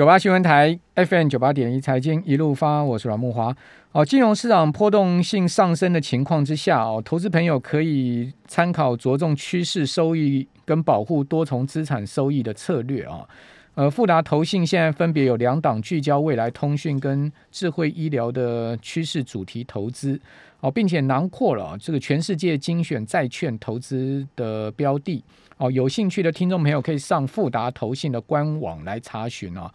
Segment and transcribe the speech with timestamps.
[0.00, 3.54] 九八新闻台 FM 九八点一财经一路发，我是阮木华。
[3.92, 13.28] 哦，金融市场波动性上升的情况之下，哦，投资朋友可以参考着重趋势收益跟保护多重资产收益的策略啊。
[13.74, 20.18] 呃，富达投信现在分别有两档聚焦未来通讯跟智慧医疗的趋势主题投资，
[20.60, 25.22] 哦，并且囊括了这个全世界精选债券投资的标的。
[25.60, 29.70] 哦，有兴趣的听众朋友可以上富达投信的官网来查询啊。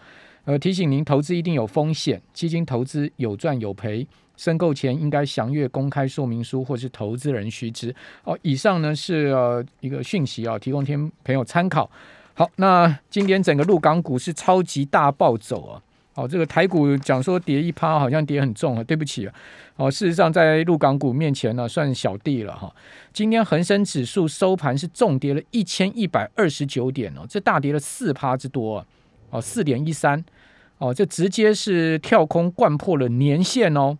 [0.45, 7.93] 呃，提醒您，投资一定有风险，基金投资有赚有赔，申购前应该详阅公开说明书或是投资人须知。
[8.24, 11.88] 哦，以上呢是呃一个讯息啊，提供听朋友参考。
[12.33, 15.82] 好，那今天整个陆港股是超级大暴走啊。
[16.15, 18.83] 哦，这个台股讲说跌一趴，好像跌很重啊。
[18.83, 19.33] 对不起啊，
[19.75, 22.74] 哦，事实上在陆港股面前呢，算小弟了哈。
[23.11, 28.86] 今天恒生指数收盘是重跌了一千一百二十九点哦，这大跌了四趴之多啊
[29.29, 30.24] 哦，四点一三
[30.78, 33.97] 哦，这直接是跳空灌破了年线哦。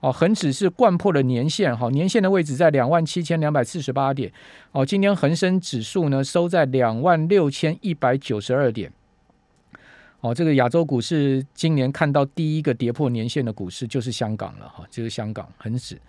[0.00, 4.30] 哦，恒指是灌破了年线，哈，年线的位置在两万七千两百四十八点。
[4.72, 8.92] 哦，今天恒生指数呢收在两万六千一百九十二点。
[10.24, 16.00] 哦，这个亚洲股市今年看到第一个跌破年线的股市就是香港了哈，就是香港恒指。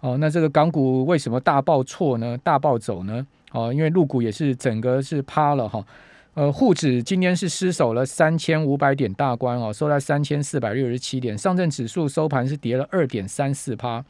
[0.00, 2.36] 哦，那这个港股为什么大爆错呢？
[2.44, 3.26] 大暴走呢？
[3.52, 5.82] 哦，因为陆股也是整个是趴了哈。
[6.34, 11.38] 呃，沪指今天是失守了三千五百点大关哦，收在三千四百六十七点。
[11.38, 14.04] 上证指数收盘是跌了二点三四趴。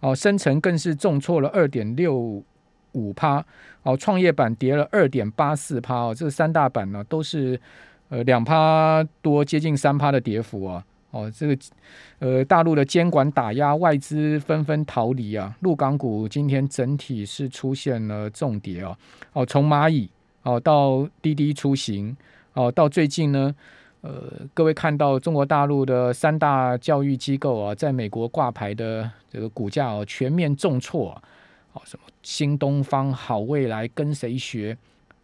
[0.00, 2.42] 哦，深成更是重挫了二点六
[2.90, 3.44] 五趴。
[3.84, 7.60] 哦，创业板跌了二点八四趴哦，这三大板呢都是。
[8.08, 10.84] 呃，两趴多，接近三趴的跌幅啊！
[11.10, 11.58] 哦，这个
[12.18, 15.56] 呃，大陆的监管打压，外资纷纷逃离啊！
[15.60, 18.96] 陆港股今天整体是出现了重跌啊！
[19.32, 20.10] 哦，从蚂蚁
[20.42, 22.16] 哦到滴滴出行
[22.52, 23.54] 哦，到最近呢，
[24.02, 31.10] 呃，各位看到中国大陆的三大教育机构啊，在美国挂牌的这个股价哦，全面重挫，
[31.72, 34.76] 哦，什么新东方、好未来跟谁学？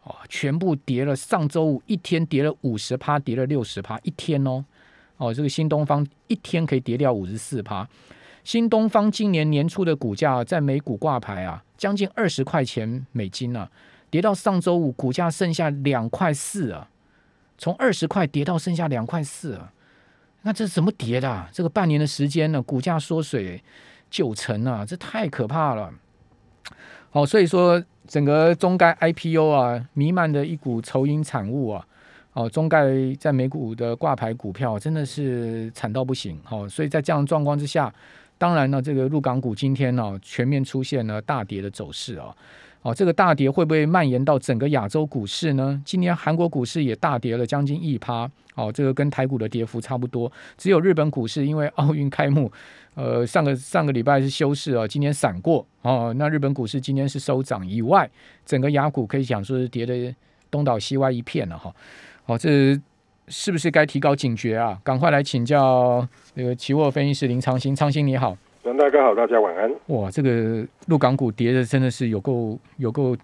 [0.04, 1.14] 哦，全部跌了。
[1.14, 4.64] 上周五一天跌了五十趴，跌了六十趴，一天哦。
[5.16, 7.88] 哦，这个新东方一天可以跌掉五十四趴。
[8.42, 13.70] 新东方今年年初的股价在美股挂牌啊，将近二十块钱美金啊，
[14.10, 16.88] 跌到上周五股价剩下两块四啊，
[17.56, 19.72] 从二十块跌到剩下两块四啊。
[20.42, 21.48] 那这是怎么跌的？
[21.52, 23.62] 这个半年的时间呢，股价缩水
[24.10, 25.94] 九成啊，这太可怕了。
[27.12, 27.82] 哦，所以说。
[28.08, 31.86] 整个中概 IPO 啊，弥漫的一股愁云惨雾啊，
[32.32, 32.84] 哦，中概
[33.18, 37.90] 在美股的挂牌股票真的是惨到不行，哦，所以在这样状况之下，
[38.36, 42.34] 当然呢，这个入港股今天呢全面出现了大跌的走势啊，
[42.82, 45.80] 哦，这个大跌会不会蔓延到整个亚洲股市呢？
[45.84, 52.50] 今年韩国股市也大跌了将近一趴，哦，这个跟台股的跌幅差不多，只有日本股市因为奥运开幕。
[52.94, 56.12] 呃，上个上个礼拜是休市啊，今天闪过哦。
[56.18, 58.10] 那日本股市今天是收涨以外，
[58.44, 60.14] 整个亚股可以讲说是跌的
[60.50, 61.74] 东倒西歪一片了哈。
[62.26, 62.78] 哦，这
[63.28, 64.78] 是不是该提高警觉啊？
[64.84, 69.70] 赶快来请教那个期货分析师林昌兴，昌兴你好，杨大哥好，大家晚安。
[69.88, 73.16] 哇，这个陆港股跌的真的是有够有够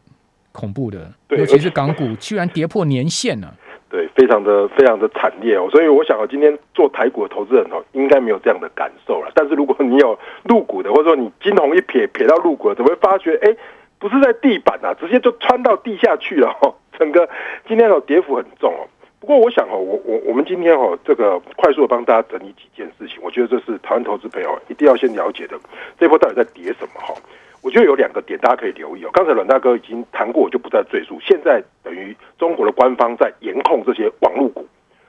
[0.51, 3.55] 恐怖的，尤其是港股居然跌破年线了。
[3.89, 9.31] 对，非常的非常的惨烈哦，所以我想啊，今天做台股的投资人哦，应该没有这样的感受了。
[9.35, 13.57] 但是如果你有入股的，或者说你金红一撇撇到入股，怎么会发觉哎，
[13.99, 16.49] 不是在地板啊，直接就穿到地下去了？
[16.63, 17.29] 哦整个
[17.69, 18.83] 今天哦，跌幅很重哦。
[19.21, 25.59] 不过我想哦，我我我们今天哦，这个快速的帮大家整理几件事情，我觉得这是台湾投资朋友一定要先了解的，
[25.99, 27.15] 这波到底在跌什么哈？
[27.61, 29.11] 我觉得有两个点大家可以留意哦。
[29.13, 31.19] 刚才阮大哥已经谈过，我就不再赘述。
[31.21, 34.65] 现在等于中国的官方在严控这些网络股，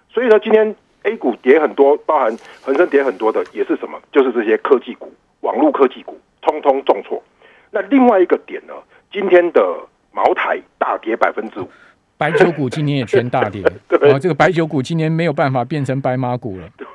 [0.09, 4.01] 所以呢，今天 A 股跌很多，包含恒生跌很多的，也是什么？
[4.11, 7.21] 就是这些科技股、网络科技股，通通重挫。
[7.69, 8.73] 那另外一个点呢？
[9.11, 9.61] 今天的
[10.11, 11.69] 茅台大跌百分之五，
[12.19, 13.63] 白酒股今年也全大跌。
[13.87, 16.67] 对，这个白酒股今年没有办法变成白马股了。
[16.77, 16.87] 对。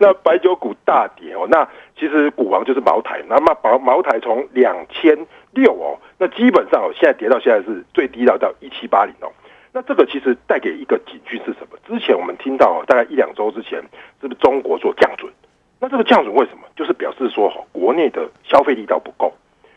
[0.00, 5.14] 那白酒股大跌哦，那其实股王就是茅台，那么茅茅台从两千
[5.52, 9.30] 六哦，那基本上哦，现在跌到现在是最低到到一七八零哦，
[9.72, 11.78] 那这个其实带给一个警讯是什么？
[11.86, 13.78] 之前我们听到大概一两周之前，
[14.20, 15.30] 是不是中国做降准？
[15.78, 16.62] 那这个降准为什么？
[16.74, 19.32] 就是表示说哈，国内的消费力道不够，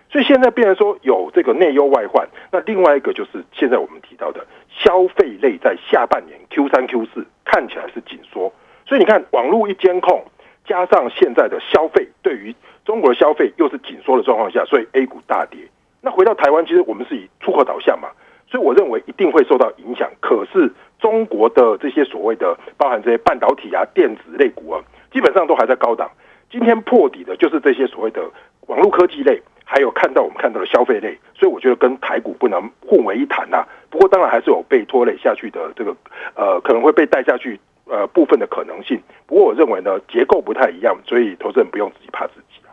[0.10, 2.28] 所以现在变成说有这个内忧外患。
[2.52, 8.54] 那另外一个就是现在我们提到的消费类在下半年 Q 三 Q 四看起来是紧缩。
[8.86, 10.24] 所以你看，网络一监控，
[10.66, 12.56] 加上现在的消费，对于
[12.86, 15.60] 中国的消费又是紧缩的状况下，所以 A 股大跌。
[16.02, 18.10] 那回到台湾，其实我们是以出口导向嘛，
[18.48, 20.10] 所所以我认为一定会受到影响。
[20.22, 24.82] 可是中国的这些所谓的包含这些半导体啊、电子类股啊，
[25.12, 26.10] 基本上都还在高档。
[26.50, 28.22] 今天破底的就是这些所谓的
[28.68, 33.66] 网络科技类，还有看到我们看到的消费类，所以我觉得跟台股不能混为一谈呐。
[33.90, 35.94] 不过当然还是有被拖累下去的这个
[36.36, 39.02] 呃，可能会被带下去呃部分的可能性。
[39.26, 42.70] 不过我认为呢，结构不太一样，所以投资人不用自己怕自己啊。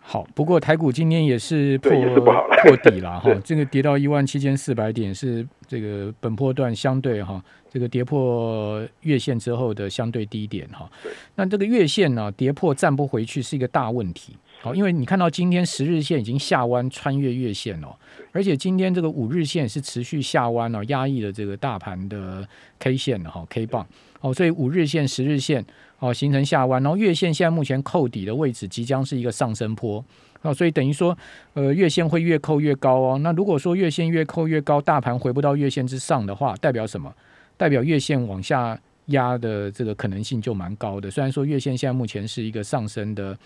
[0.00, 7.42] 好，不过台股今天也是破也是不好了破底了哈， 这个跌到一万七千四百点是这个本波段相对哈。
[7.68, 10.88] 这个跌破月线之后的相对低点哈，
[11.34, 14.34] 那这个月线呢跌破站不回去是一个大问题。
[14.66, 17.94] 好，因为你看到今天十日线已经下弯穿越月线哦，
[18.32, 22.44] 而且今天这个五日线是持续下弯哦，压抑了这个大盘的
[22.80, 23.86] K 线的哈 K 棒
[24.20, 25.64] 哦，所以五日线、十日线
[26.00, 30.04] 哦形成下弯，然后月线现在目前扣底的位置即将是一个上升坡
[30.42, 31.16] 哦，所以等于说
[31.54, 33.18] 呃月线会越扣越高哦。
[33.20, 37.14] 那如果说月线越扣越高，大盘回不到月线之上的话，代表什么？
[37.56, 43.36] 代表月线往下压的这个可能性就蛮高的，虽然说月线现在目前是一个上升的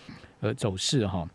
[0.41, 1.27] 呃走势哈，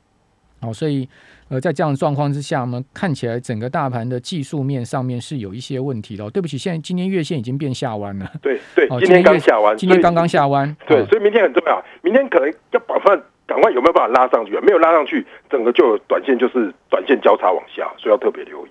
[0.60, 1.08] 哦，所以
[1.48, 6.28] 呃在这样的状况之下呢，看起来整个大盘的技术面上面是有一些问题的。
[6.30, 8.30] 对不起，现在今天月线已经变下弯了。
[8.42, 10.76] 对对，今天刚下弯，今天刚刚下弯。
[10.88, 14.58] 对，所以明天很重要，明天可能要把饭赶快有没有办法拉上去？
[14.60, 18.70] 没有拉上去，整个就短线就是短线交叉往下，所以要特别留意。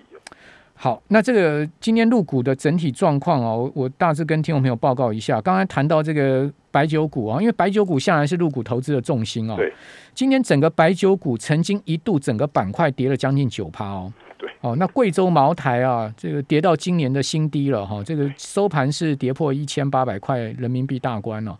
[0.78, 5.40] 好，那这个今天入股的整体状况哦，我大致跟听众朋友报告一下。
[5.40, 9.56] 刚才谈到这个白酒股啊，因为白酒股向来是入股投资的重心哦。
[9.56, 9.72] 对。
[10.14, 14.12] 今天整个白酒股曾经一度整个板块跌了将近九趴哦。
[14.36, 14.50] 对。
[14.60, 21.58] 哦，那贵州茅台啊，这个跌到今年的新低了哈，这个收盘是跌破一千八百块人民币大关了。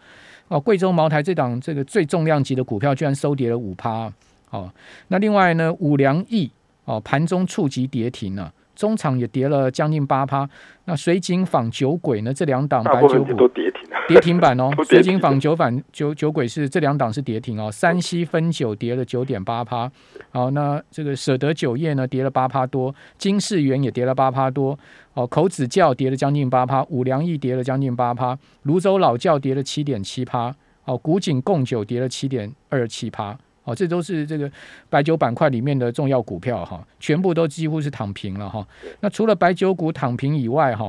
[0.49, 4.13] 哦，贵州茅台这档这个最重量级的股票居然收跌了五趴。
[4.51, 4.71] 哦，
[5.09, 6.51] 那另外呢，五粮液
[6.85, 8.53] 哦，盘中触及跌停了。
[8.77, 10.49] 中场也跌了将近八趴，
[10.85, 12.33] 那水井坊酒鬼呢？
[12.33, 13.35] 这两档白酒股。
[13.35, 14.71] 都跌停，跌停板哦。
[14.85, 17.73] 水井坊酒反酒酒鬼是这两档是跌停哦。
[17.73, 19.91] 山西汾酒跌了九点八趴，
[20.31, 24.79] 好，那这个舍得酒业呢跌了八趴多，金世元也跌了八趴多，
[25.15, 33.37] 哦，口子窖跌了将近八趴，五粮液跌了将近八趴，泸州老窖跌了七点七趴，哦，古井贡酒跌了七点二七趴。
[33.67, 34.51] 哦，这都是这个
[34.89, 38.67] 白酒板块里面的重要股票哈，全部都几乎是躺平了哈。
[39.01, 40.89] 那除了白酒股躺平以外哈，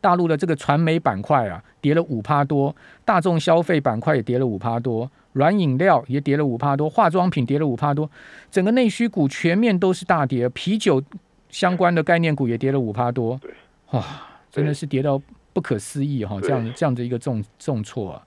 [0.00, 2.74] 大陆的这个传媒板块啊，跌了五趴多，
[3.04, 8.10] 大众消费板块也跌了五趴多，软饮料也跌了五趴多，化妆品跌了五趴多，
[8.50, 11.00] 整个内需股全面都是大跌，啤酒
[11.48, 13.38] 相关的概念股也跌了五趴多。
[13.40, 13.54] 对，
[13.92, 14.04] 哇，
[14.50, 15.22] 真的是跌到
[15.52, 18.26] 不可思议哈，这样这样的一个重重挫啊。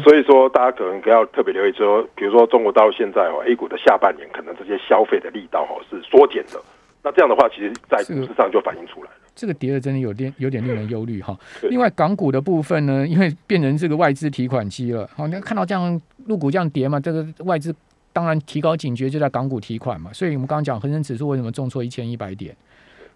[0.00, 6.60] 所以说，大家可能要特别留意，说，比如说中国到现在哦，A 股的下半年可能这些消费的力道哦是缩减的。
[7.02, 9.16] 那这样的话，其实在股市上就反映出来了。
[9.34, 11.34] 这个跌的真的有点有点令人忧虑哈。
[11.70, 17.74] 另外，港股的部分呢，因为变成这个外资提款机了，好，你看到这样入股这样跌嘛，这个外资
[18.12, 20.12] 当然提高警觉，就在港股提款嘛。
[20.12, 22.54] 所以我们刚刚讲恒生指数为什么重挫一千一百点？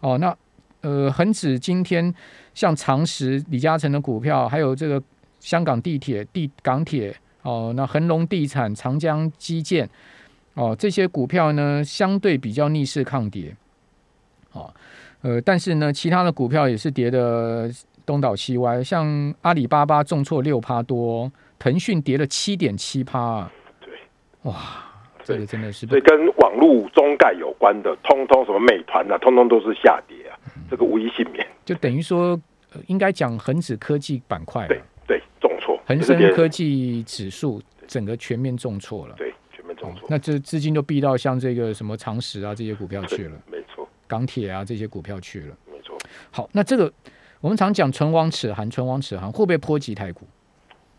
[0.01, 0.35] 哦，那
[0.83, 2.15] 呃，恒指今天
[2.55, 5.03] 像长实、李嘉诚的股票，还有这个。
[5.43, 9.89] 香港地铁、地港铁哦，那恒隆地产、长江基建
[10.55, 13.55] 哦，这些股票呢，相对比较逆势抗跌，
[14.53, 14.73] 哦，
[15.23, 17.69] 呃，但是呢，其他的股票也是跌的
[18.07, 23.51] 东倒西歪，像阿里巴巴重挫六趴多，腾讯跌了七点七趴，
[23.81, 23.91] 对，
[24.43, 24.55] 哇，
[25.25, 30.39] 这个真的是，所以跟网络中概有关的，通通什么美团啊，通通都是下跌啊，
[30.71, 32.41] 这个无一幸免，就等于说，
[32.87, 34.69] 应该讲恒指科技板块。
[35.85, 40.07] 恒生科技指数整个全面重挫了，对，全面重挫。
[40.09, 43.89] 那这资金就避到像这个什么长实啊这些股票去了，没错。
[44.07, 45.97] 钢铁啊这些股票去了，没错。
[46.31, 46.93] 好，那这个
[47.41, 50.27] 我们常讲唇亡齿寒，唇亡齿寒会不会波及台股？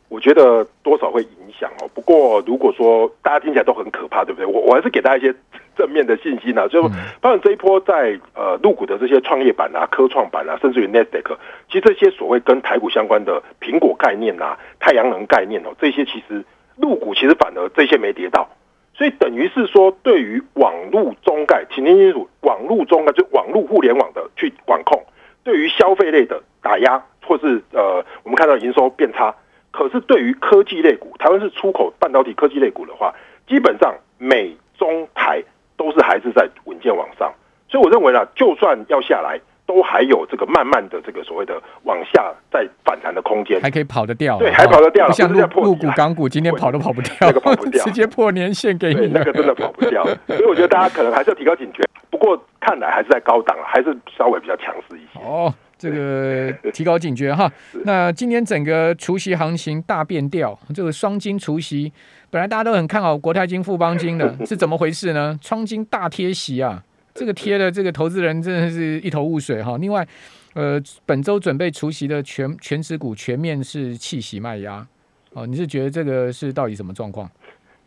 [0.10, 1.90] 我觉得多少会影响哦。
[1.94, 4.46] 不过如果说大家听起来都很可怕，对不对？
[4.46, 5.36] 我我还是给大家一些。
[5.76, 6.84] 正面的信息呢，就
[7.20, 11.36] 包括这一波在呃入股的这些创业板啊、科创板啊，甚至于 Nasdaq，
[11.68, 16.46] 其实这些所谓跟台股相关的苹果概念啊、太阳能概念哦，这些其实
[16.76, 18.48] 入股其实反而这些没跌到，
[18.94, 25.04] 所以等于是说，对于网络中概，请听清楚，网络中概就网络互联网的去管控，
[25.44, 29.34] 对于消费类的打压，或是呃我们看到营收变差，
[29.74, 33.14] 可是对于科技类股，台湾是出口半导体科技类股的话，
[33.46, 35.44] 基本上美中台。
[35.76, 37.34] 都是还是在稳健往上，
[37.68, 50.06] 所以我认为呢，就算要下来，都还有这个慢慢的这个所谓的往下再反弹的空间，还可以跑得掉，对，还跑得掉，不像陆陆股港股今天跑都跑不掉，那个跑不掉， 直接破年线给你，那个真的跑不掉。
[50.28, 51.84] 所以我觉得大家可能还是要提高警觉。
[52.12, 55.20] 不过看来还是在高档还是稍微比较强势一些。
[55.26, 55.52] 哦，
[55.84, 57.52] 这个提高警觉哈。
[57.84, 61.92] 那今年整个除夕行情大变调，这个双金除夕，
[62.30, 65.38] 本来大家都很看好国泰金、富邦金的， 是怎么回事呢？
[65.42, 66.82] 双金大贴息啊！
[67.14, 69.78] 这个贴的这个投资人真的是一头雾水哈。
[69.78, 70.08] 另外，
[70.54, 74.88] 呃，本周准备除夕的全全持股全面是弃息卖压
[75.34, 75.46] 哦。
[75.46, 77.30] 你是觉得这个是到底什么状况？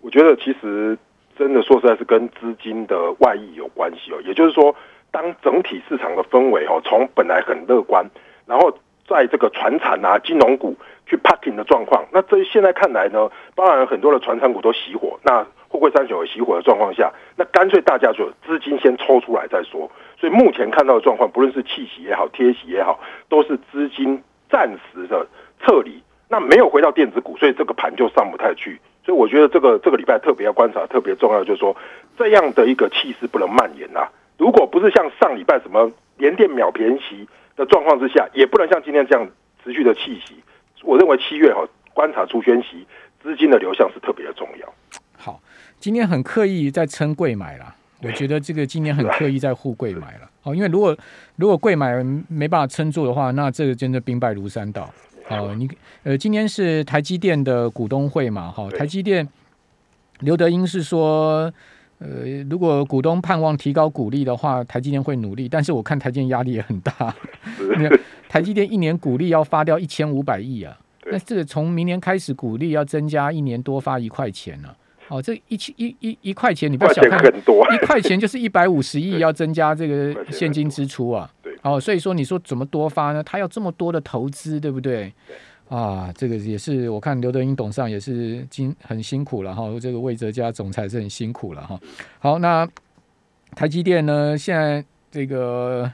[0.03, 0.97] 我觉得其实
[1.37, 4.23] 真的说实在是跟资金的外溢有关系哦。
[4.25, 4.73] 也就是说，
[5.16, 8.04] 当整体市场的氛围哦，从本来很乐观，
[8.44, 8.70] 然后
[9.08, 15.46] 在这个船产啊、金融股去 parking 的状况，那这现在看来呢，当然很多的船产股都熄火，那。
[15.68, 19.90] 富贵三雄有熄火的状况下，那干脆大家就资金先抽出来再说。
[20.18, 25.26] 所以目前看到的状况，不论是气息也好，贴息也好，都是资金暂时的
[25.61, 26.00] 撤离。
[26.30, 28.80] 那没有回到电子股，所以这个盘就上不太去。
[29.04, 31.76] 所以我觉得这个这个礼拜特别要观察，特别重要，就是说
[32.16, 34.08] 这样的一个气势不能蔓延啊。
[34.38, 39.28] 如果不是像上礼拜什么连电秒便息的状况之下，也不能像今天这样
[39.62, 40.37] 持续的气息。
[40.83, 42.87] 我认为七月哈观察出宣息，
[43.23, 44.75] 资金的流向是特别的重要。
[45.16, 45.40] 好。
[45.78, 50.31] 今天很刻意在撑贵买了，我觉得这个今年很刻意在护贵买了。
[50.43, 50.97] 哦，因为如果
[51.37, 54.90] 如果贵买没办法撑住的话，那这个真的兵败如山倒。
[55.28, 55.69] 哦，你
[56.02, 58.50] 呃，今天是台积电的股东会嘛？
[58.50, 59.28] 哈，台积电
[60.21, 61.52] 刘德英是说，
[61.99, 65.49] 呃，如果股东盼望提高股利的话，台积电会努力。
[65.49, 67.15] 但是我看台积电压力也很大，
[68.29, 70.76] 台积电一年股利要发掉一千五百亿啊。
[71.11, 74.69] 那这个从明年开始，股利要增加一年多发一块钱呢。
[75.09, 81.31] 哦，这一千一一一块钱，你不要小看，一块钱就是一百五十亿要增加这个现金支出啊。
[81.41, 83.23] 对，哦，所以说你说怎么多发呢？
[83.23, 85.12] 他要这么多的投资，对不对？
[85.68, 91.80] 啊，这个也是我看刘德英董事长也是今很辛苦了哈，这个魏哲家总裁是很辛苦了哈。
[92.20, 92.68] 好，那
[93.54, 94.38] 台积电呢？
[94.38, 95.90] 现在这个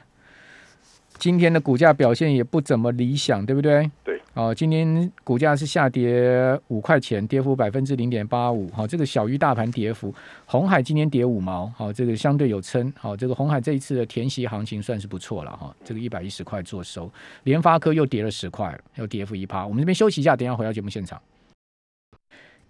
[1.17, 3.89] 今天的股价表现也不怎么理想，对不对？
[4.33, 8.67] 哦，今天股价是下跌五块钱，跌幅百分之零点八五。
[8.71, 10.11] 好，这个小于大盘跌幅。
[10.47, 12.91] 红海今天跌五毛，好，这个相对有撑。
[12.97, 15.75] 好，这个红海这一次的填息行情算是不错了哈。
[15.83, 17.07] 这个一百一十块做收，
[17.43, 19.63] 联发科又跌了十块，又跌幅一趴。
[19.67, 21.21] 我们这边休息一下，等下回到节目现场。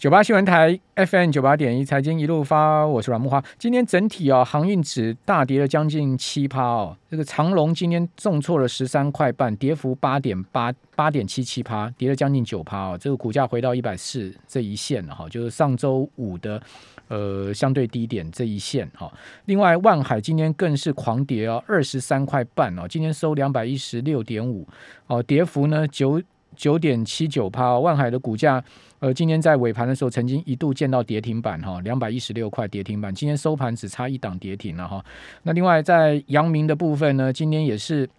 [0.03, 3.41] 九八新闻台 FM 九八点一财经一路发，我是阮木花。
[3.57, 6.97] 今天整体啊，航运指大跌了将近七趴哦。
[7.09, 12.97] 这个长龙今天重挫了十三块半，跌幅八点八八点七七趴，跌了将近九趴哦。
[12.99, 16.61] 这个股价回到一百四这一线了哈，就是上周五的
[17.07, 19.09] 呃相对低点这一线哈。
[19.45, 24.67] 另外，万海今天更是狂跌哦，二十三块半哦，今天收两百一十六点五
[25.07, 26.21] 哦，跌幅呢九
[26.55, 27.77] 九点七九趴。
[27.79, 28.63] 万海的股价。
[28.99, 33.13] 呃，今天在尾盘的时候，曾经一度见到跌停板哈，两百一十六块跌停板。
[33.13, 35.03] 今天收盘只差一档跌停了哈。
[35.41, 38.09] 那另外在阳明的部分呢，今天也是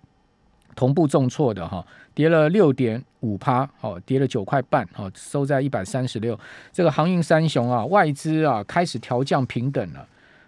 [0.75, 1.83] 同步重挫的哈，
[2.15, 6.39] 跌了六点五趴，好，跌了九块半，好，收在一百三十六。
[6.71, 10.07] 这个航运三雄啊，外资啊开始调降平等了。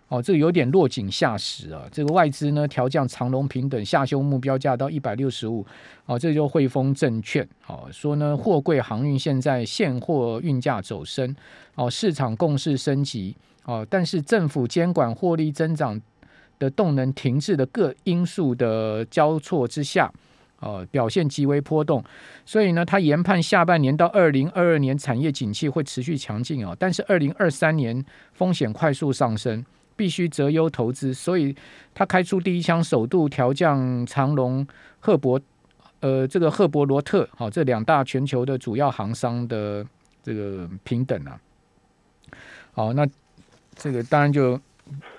[0.08, 1.82] 哦，这个有点落井下石啊！
[1.90, 5.66] 这个外资呢调降长隆平等下修目标价到一百六十五，
[6.04, 11.34] 哦，这就汇丰证券，哦，说呢货柜航运现在现货运价走升，
[11.74, 13.34] 哦，市场共识升级，
[13.64, 16.00] 哦，但是政府监管获利增长
[16.60, 20.08] 的动能停滞的各因素的交错之下，
[20.60, 22.04] 哦，表现极为波动，
[22.44, 29.64] 所以呢，他研判下半年到二零二二年产业景气会持续强劲哦，但是二零二三年风险快速上升。
[29.96, 31.56] 必须择优投资，所以
[31.94, 34.64] 他开出第一枪，首度调降长隆、
[35.00, 35.40] 赫伯，
[36.00, 39.84] 呃，这个赫伯罗特，好，这两大全球的主要航商的
[40.22, 41.40] 这个平等啊。
[42.72, 43.08] 好，那
[43.74, 44.60] 这个当然就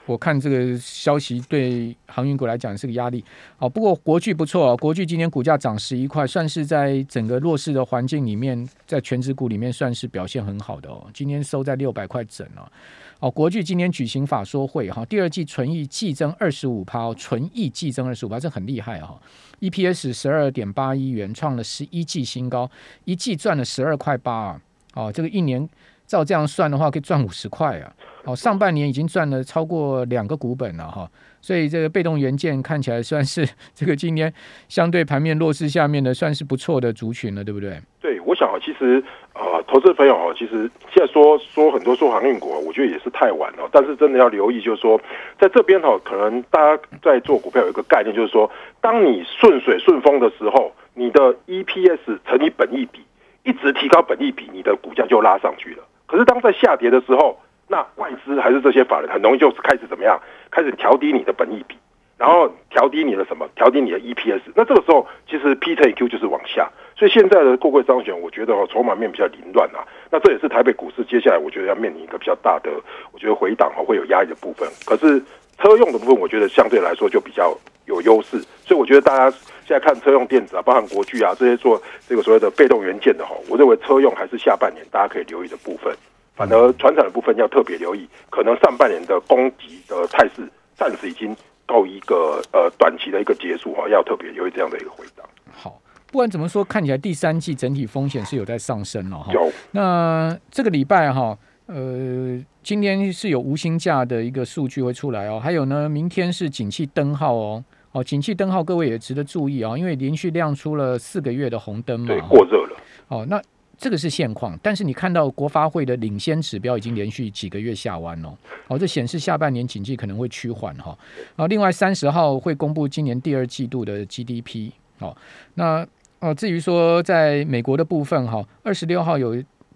[0.05, 3.25] 我看这个消息对航运股来讲是个压力。
[3.57, 11.07] 好，不过国巨不错啊，国巨今天股价涨十一块，算是在整个弱势的环境里面，在全指股里面算是表现很好的哦。
[11.13, 12.72] 今天收在六百块整啊。
[13.19, 19.19] 哦，国巨今天举行法说会哈，第二季纯益季增二十五趴，纯益季增二十五趴，这很厉害哈。
[19.59, 22.69] EPS 十二点八一元，创了十一季新高，
[23.05, 24.62] 一季赚了十二块八啊。
[24.93, 25.67] 哦，这个一年
[26.07, 27.93] 照这样算的话，可以赚五十块啊。
[28.23, 31.09] 哦，上半年已经赚了超过两个股本了哈，
[31.39, 34.33] 所以这个被动元件看起来算是这个今天
[34.67, 37.79] 相对盘面弱势下面的算是不错的族群了，对不对？
[38.01, 43.69] 对，我想啊，其实啊，投资朋友啊，其实现在说说很多说航运股，我觉得也是太晚了。
[43.71, 44.99] 但是真的要留意，就是说
[45.39, 52.99] 在这边哈，可能大家在做股票有一个概念，就是说，当你顺水顺风的时候，你的 EPS 乘以本益比
[53.43, 55.83] 一直提高本益比，你的股价就拉上去了。
[56.07, 57.37] 可是当在下跌的时候，
[57.67, 60.19] 那外资还是这些法人很容易就是开始怎么样？
[60.49, 61.75] 开始调低你的本益比，
[62.17, 63.47] 然后调低你的什么？
[63.55, 64.39] 调低你的 EPS。
[64.55, 66.69] 那这个时候其实 P 乘以 Q 就是往下。
[66.95, 69.85] 所以现在的过贵商选，我觉得哦，筹码面比较凌乱啊。
[70.09, 72.71] 那这也是台北股市接下来我觉得要面临一个比较大的，
[73.11, 74.67] 我觉得回档哦会有压力的部分。
[74.85, 75.21] 可是
[75.59, 77.55] 车用的部分，我觉得相对来说就比较
[77.88, 78.39] 有优势。
[78.65, 79.29] 所以我觉得大家
[79.65, 85.91] 现在看车用电子啊，包含国巨啊这些做这个所谓的被动元件的哈，我认为车用还是下半年大家可以留意的部分。
[86.36, 95.27] 反而船厂的部分要特别留意，可能上半年的供给的态势暂时已经到一个呃短期的一个结束哈，要特别留意这样的一个回档。
[95.51, 99.34] 好，不管怎么说，看起来第三季整体风险是有在上升了哈。
[99.34, 99.51] 有。
[99.72, 112.77] 那这个礼拜哈，呃，今天是有无薪假的一个数据会出来哦，还有呢，明天是景气灯号哦，哦，景气灯号各位也值得注意啊，因为连续亮出了四个月的红灯嘛，对，过热了。
[113.08, 113.41] 哦，那。
[113.79, 118.36] 这个是现况，但是你看到国发会的领先指标已经连续几个月下弯哦，
[118.70, 120.98] 哦，这显示下半年景气可能会趋缓哈。
[121.36, 125.15] 啊，另外三十号会公布今年第二季度的 GDP 哦，
[125.53, 125.86] 那
[126.20, 129.36] 哦，至于说在美国的部分哈，二十六号有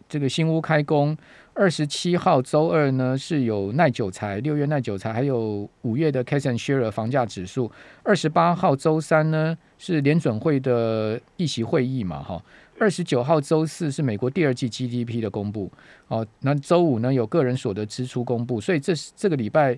[0.10, 1.16] 这个新屋开工，
[1.54, 7.70] 二十七号周二呢是有耐久材六月耐久材，还有五月的 Cass and Share 房价指数，
[8.04, 12.42] 二十八号周三呢是联准会的议席会议嘛哈。
[12.80, 15.72] 二十九号周四是美国第二季 GDP 的公布，
[16.08, 19.78] 哦，那周五呢有个人所得支出公布，所以这是这个礼拜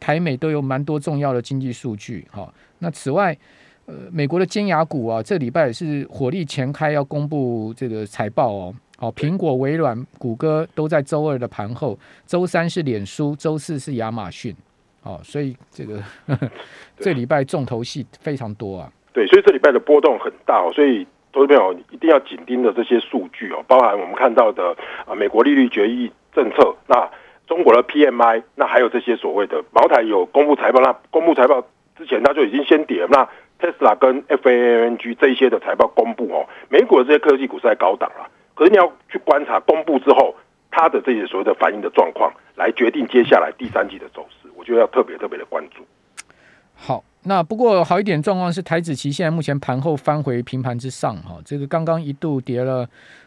[0.00, 2.52] 台美都有蛮多重要的经济数据，哈。
[2.78, 3.36] 那此外，
[3.84, 14.54] 呃，美国的尖牙股啊，这礼拜也是火力全开要公布这个财报哦，好，苹果、微软、谷歌都在周二的盘后，周三是脸书，周四是亚马逊，
[15.02, 16.00] 哦，所以这个
[17.00, 18.88] 这礼拜重头戏非常多啊。
[19.12, 21.04] 对，所以这礼拜的波动很大，所以。
[21.34, 27.10] 投资朋友一定要紧盯的这些数据哦，包含我们看到的啊，美国利率决议政策，那
[27.46, 31.64] 中国的 PMI，那还有这些所谓的茅台有公布财报，那公布财报
[31.96, 33.26] 之前它就已经先跌，那
[33.58, 38.28] Tesla 跟 FANG 这一些的财报公布哦，美股的这些科技股是在高档啊，
[38.62, 40.36] 所以你要去观察公布之后
[40.70, 45.84] 它的这些所谓的反应的状况，来决定接下来第三季的走势，我觉得要特别特别的关注。
[46.82, 47.02] 好。
[47.24, 52.84] 那不过好一点状况是台子期现在目前盘后翻回平盘之上哈，这个刚刚一度跌了，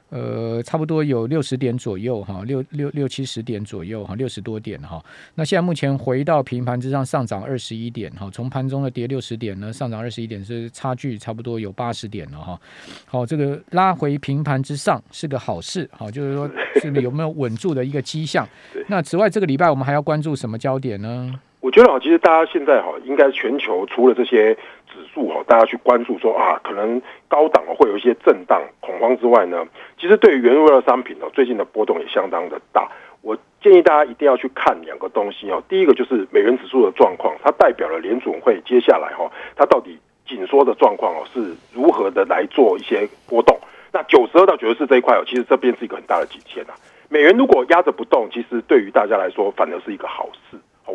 [0.10, 5.02] 呃，差不多有六十点左右哈，六六六七十点左右哈，六十多点哈。
[5.36, 12.60] 那现在目前回到平盘之上，上涨二十一点哈，从盘中的跌六十点呢，上涨二十一点是差距差不多有八十点了哈。
[13.06, 18.46] 好，这个拉回平盘之上是个好事，好，就是说是有没有稳住的一个迹象。
[18.90, 21.34] 那此外，这个礼拜我们还要关注什么焦点呢？
[21.66, 29.66] 我觉得啊，其实大家现在哈，应该全球除了这些指数哈，大家去关注说啊，可能高档会有一些震荡恐慌之外呢，
[30.00, 32.88] 其实对于原物料商品哦，最近的波动也相当的大。
[33.24, 39.98] 我建议大家一定要去看两个东西哦，第一个就是美元指数的状况，它代表了联准会接下来哈，它到底
[40.28, 43.58] 紧缩的状况哦是如何的来做一些波动。
[43.92, 46.78] 那九十二到九十四这一块哦，其实这边是一个很大的颈线啊。
[47.10, 50.40] 美元如果压着不动，其实对于大家来说反而是一个好事。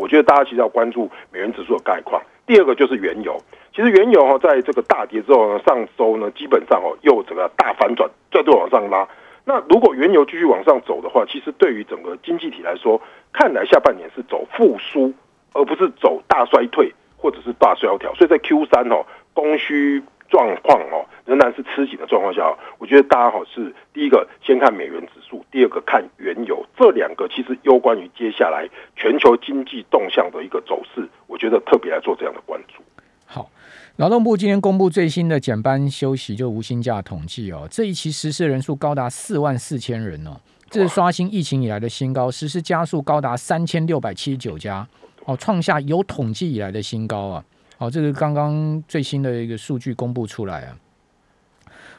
[0.01, 2.23] 我觉得大家其实要关注美元指数的概况。
[2.47, 3.41] 第二个就是原油，
[3.75, 9.07] 其实原油哈在这个大跌之后呢，上周呢基本上哦又整个大反转，再度往上拉。
[9.45, 13.01] 那如果原油继续往上走的话，其实对于整个经济体来说，
[13.33, 15.13] 看来下半年是走复苏，
[15.53, 18.15] 而不是走大衰退或者是大萧条。
[18.15, 20.03] 所以在 Q 三哦，供需。
[20.31, 32.81] 状况哦，仍然是吃紧的状况下，我觉得大家好是第一个先看美元指数，第二个看原油，这两个其实攸关于接下来全球经济动向的一个走势，我觉得特别来做这样的关注。
[33.27, 33.51] 好，
[33.97, 40.41] 劳动部今天公布最新的减班休息就无薪假统计哦，这一期实施人数高达四万四千人哦，
[40.71, 44.87] 这是刷新疫情以来的新高，实施加速高达三千六百七十九家
[45.25, 47.45] 哦，创下有统计以来的新高啊。
[47.81, 50.77] 哦，这个刚刚最新的一个数据公布出来啊！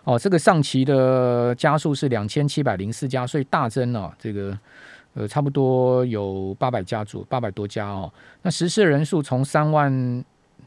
[0.04, 4.13] 哦，这个上期的加速是两千七百零四家，所以大增了。
[4.20, 4.56] 这个
[5.15, 8.13] 呃，差不多有八百家组，八百多家哦。
[8.44, 10.24] 那实施人数从三万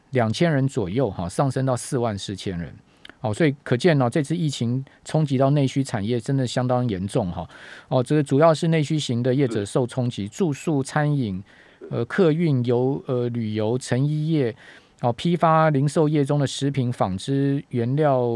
[0.09, 2.75] 两千人左右哈，上升到四万四千人。
[3.21, 7.49] 哦，所以可见呢，这次疫情冲击到内需产业真的相当严重哈。
[7.87, 11.41] 哦，这个主要是内需型的业者受冲击，住宿、餐饮、
[11.89, 14.53] 呃客运、游呃旅游、成衣业、
[15.05, 18.27] 哦批发零售业中的食品、纺织原料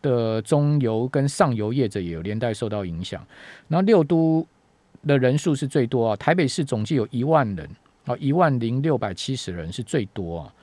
[0.00, 3.20] 的中游跟上游业者也有连带受到影响。
[3.66, 4.46] 然后六都
[5.06, 7.68] 的人数是最多啊，台北市总计有一万人，
[8.04, 10.54] 啊一万零六百七十人是最多啊。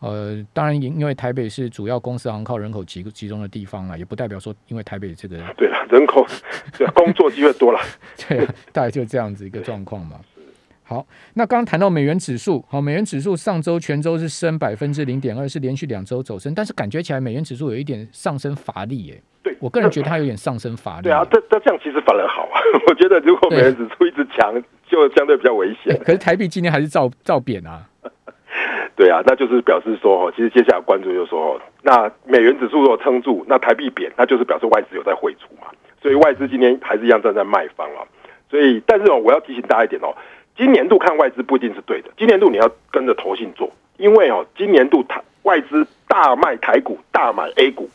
[0.00, 6.26] 呃，当然，因因为台北是主要公司行靠人口集集中的地方啊，也不代表说因为台北这个对了，人口
[6.94, 7.80] 工作机会多了，
[8.28, 10.20] 对，大概就这样子一个状况嘛。
[10.92, 19.22] 好，那刚刚谈到美元指数，好，美元指数上周全周是升百分之零点二，是连续两周走升，但是感觉起来美元指数有一点上升乏力，耶。
[19.42, 21.04] 对我个人觉得它有点上升乏力。
[21.04, 24.54] 对啊，这这这样其实反而好啊， 我觉得如果美元指数一直强，
[24.86, 25.98] 就相对比较危险。
[26.04, 27.88] 可是台币今天还是照照贬啊。
[28.94, 35.68] 对啊，那就是表示说，其实接下来关注就是说，那美元指数如果撑住，那台币贬，那就是表示外资有在汇出嘛。
[36.02, 38.04] 所以外资今天还是一样站在卖方啊。
[38.50, 40.14] 所以，但是哦，我要提醒大家一点哦，
[40.56, 42.10] 今年度看外资不一定是对的。
[42.16, 47.88] 今年度你要跟着投信做，因为哦，今年度台外资大卖台股，大买 A 股，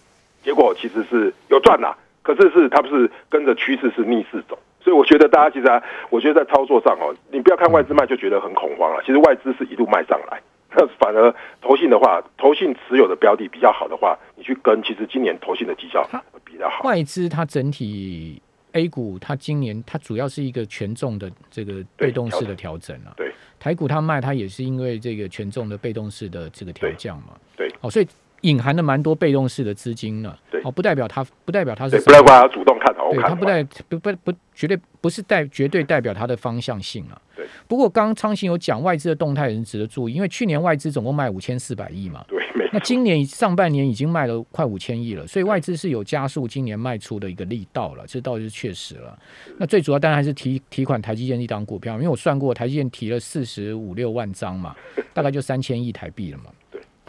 [0.43, 1.96] 结果其实是有赚啦。
[2.24, 4.58] 可是是它不是跟着趋势是逆势走。
[4.82, 9.02] 所以我觉得大家其实，啊，我觉得在操作上哦，你不要看外资卖就觉得很恐慌了。
[9.06, 10.41] 其实外资是一路卖上来。
[10.76, 16.08] 那 反而投信的话，投信持有的标的比较好的话，你去跟，其实今年投信的绩效
[16.46, 16.84] 比较好。
[16.84, 18.41] 外资它整体
[18.73, 23.13] A 股，它今年它主要是一个权重的这个被动式的调整啊。
[23.15, 27.38] 对，台股它卖，它也是因为这个权重的被动式的这个调降嘛。
[27.56, 28.08] 对，哦，所以。
[28.41, 37.19] 隐含的蛮多被动式的资金呢，对，哦，不代表它不代表它是，不代表它主动看好，对，它不代不不不绝对不是代绝对代表它的方向性啊。
[37.47, 42.39] 对，不过刚刚昌行有讲外资的动态，人值得注意，因为去年外资总共卖五千四百亿嘛，对，
[42.73, 49.17] 那今年上半年已经卖了快五千亿了，所以外资是有加速今年卖出的一个力道了，这倒是确实了。
[49.57, 54.75] 那最主要当然还是提提款台积电一档股票，因为我算过台积电提了四十五六万张嘛，
[55.13, 56.45] 大概就三千亿台币了嘛。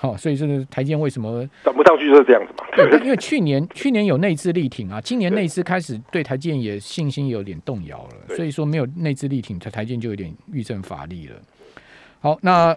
[0.00, 2.64] 好，所以这个台积电为什么涨不上去就是这样子嘛？
[2.76, 11.36] 对，因为去年去年有内资力挺啊，今年内资开始对台积电也信心有点动摇了，所以说没有内资力挺，台台积电就有点遇震乏力了。
[12.20, 12.76] 好，那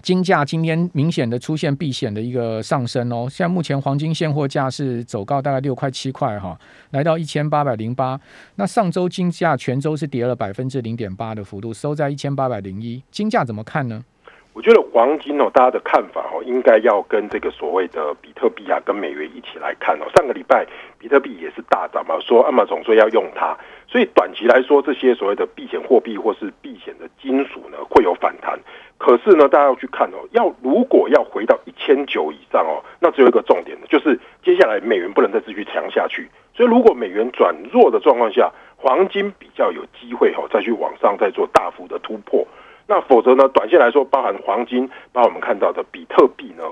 [0.00, 6.58] 金价今天明显的出现避险的一个上升哦，现在目前黄金现货价是走高大概六块七块哈，
[6.92, 8.18] 来到一千八百零八。
[8.54, 13.02] 那上周金价全周是跌了百分之零点八的幅度，收在一千八百零一。
[13.10, 14.02] 金价怎么看呢？
[14.52, 20.04] 我觉得黄金哦，大家的看法哦，应该要跟这个所谓的比特币啊，跟美元一起来看哦。
[20.14, 20.66] 上个礼拜
[20.98, 28.58] 比特币也是大涨嘛，说阿马总说要用它，所以短期来说，这些所谓的避险货币或是避险的金属呢，会有反弹。
[28.98, 36.28] 可是呢，大家要去看哦，要如果要回到一千九以上哦，那只有一个重点的，就是接下来美元不能再继续强下去。
[36.54, 42.44] 所以如果美元转弱的状况下，黄金比较有机会哦，再去往上再做大幅的突破。
[42.90, 43.46] 那否则呢？
[43.50, 46.64] 短线来说，包含黄金，包含我们看到的比特币呢，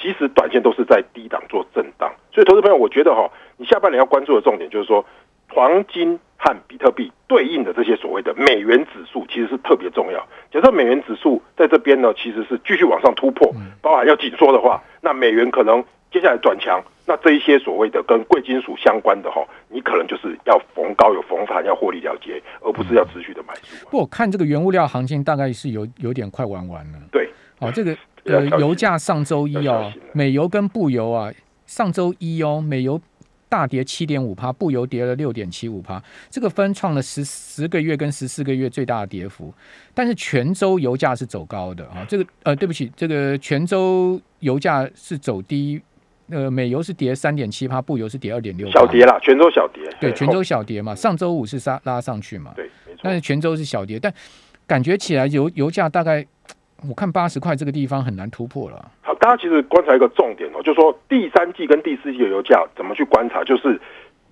[0.00, 2.10] 其实短线都是在低档做震荡。
[2.32, 5.04] 所以，投资朋友，我觉得哈，你下半年要关注的重点就是说，
[5.50, 10.26] 黄金和比特币对应的这些所谓的美元指数，其实是特别重要。
[10.50, 15.84] 假设美元指数在这边呢，其实是继续往上突破，包含要紧缩的话，那美元可能。
[16.16, 23.90] 接下来转强，那这一些所谓的跟贵金属相关的哈，你可能就是要逢高有逢盘，要获利了结，而不是要持续的买入。
[23.90, 26.98] 不，我看这个原物料行情大概是有有点快玩完了。
[27.12, 31.30] 对，哦，这个呃，油价上周一哦，美油跟布油啊，
[31.66, 32.98] 上周一哦，美油
[33.46, 39.52] 大跌七点五帕，布油跌了六点七五帕，这个分创了十十个月跟十四个月最大的跌幅。
[39.92, 45.78] 但是泉州油价是走高的啊，这个呃，对不起，这个泉州油价是走低。
[46.30, 54.12] 呃，美油是跌三点七趴，布油是跌二点六，小跌啦，泉州小跌，对，泉州小跌嘛，上周五是杀拉上去嘛，对，没错，但是泉州是小跌，但
[54.66, 56.26] 感觉起来油油价大概，
[56.88, 58.90] 我看八十块这个地方很难突破了。
[59.02, 63.80] 好，大家其实观察一个重点哦，就是说第三季跟第四季的油价怎么去观察，就是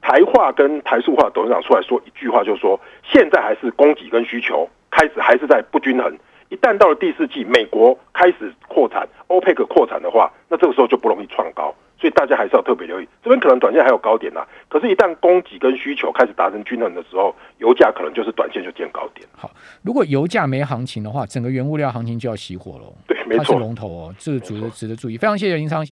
[0.03, 6.19] 台化跟台塑化董事长出来说一句话，就是说现在还是供给跟需求开始还是在不均衡。
[6.51, 13.09] 一旦到了第四季，美国开始扩产，欧佩克扩产的话，那这个时候就不容易创高，所以大家还是要特别留意。
[13.23, 19.27] 这边可能短线还有高点呐，可是，一旦供给跟需求开始达成均衡的时候，油价可能就是短线就见高点。
[19.35, 22.85] 好，如果油价没行情的话，整个原物料行情就要熄火了。
[23.07, 25.17] 对，没错，龙头哦，这个值得值得注意。
[25.17, 25.83] 非常谢谢林昌。